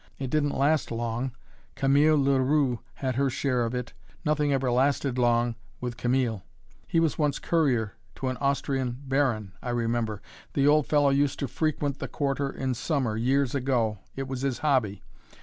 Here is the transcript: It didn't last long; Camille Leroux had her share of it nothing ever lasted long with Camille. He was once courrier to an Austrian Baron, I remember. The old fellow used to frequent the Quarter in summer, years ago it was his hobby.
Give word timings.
It 0.17 0.31
didn't 0.31 0.57
last 0.57 0.89
long; 0.89 1.31
Camille 1.75 2.17
Leroux 2.17 2.79
had 2.95 3.17
her 3.17 3.29
share 3.29 3.63
of 3.65 3.75
it 3.75 3.93
nothing 4.25 4.51
ever 4.51 4.71
lasted 4.71 5.19
long 5.19 5.53
with 5.79 5.95
Camille. 5.95 6.41
He 6.87 6.99
was 6.99 7.19
once 7.19 7.37
courrier 7.37 7.93
to 8.15 8.27
an 8.29 8.37
Austrian 8.37 8.97
Baron, 9.05 9.53
I 9.61 9.69
remember. 9.69 10.19
The 10.53 10.65
old 10.67 10.87
fellow 10.87 11.11
used 11.11 11.37
to 11.37 11.47
frequent 11.47 11.99
the 11.99 12.07
Quarter 12.07 12.49
in 12.49 12.73
summer, 12.73 13.15
years 13.15 13.53
ago 13.53 13.99
it 14.15 14.27
was 14.27 14.41
his 14.41 14.57
hobby. 14.65 15.03